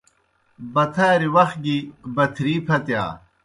بتھاریْ 0.73 1.29
وخ 1.35 1.51
گیْ 1.63 1.77
بتھرِی 2.15 2.55
پھتِیا۔ 2.67 3.03